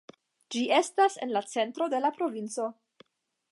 [0.55, 2.69] Ĝi estas en la centro de la provinco.